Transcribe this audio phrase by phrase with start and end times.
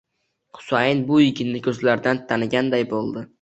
[0.61, 3.25] Husayin bu yigitni ko'zlaridan taniganday bo'ldi.